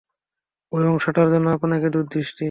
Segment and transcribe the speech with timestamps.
[0.71, 2.39] ওই অংশটার জন্য আপনাকে দোষ দিচ্ছি।